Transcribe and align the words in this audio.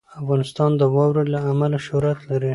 افغانستان 0.21 0.71
د 0.77 0.81
واوره 0.95 1.23
له 1.33 1.39
امله 1.51 1.77
شهرت 1.87 2.19
لري. 2.29 2.49